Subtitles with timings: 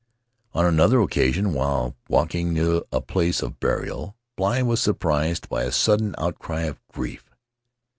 [0.55, 5.61] On another occasion, while walk ing near a place of burial, Bligh was "surprised by
[5.61, 7.29] a sudden outcry of grief.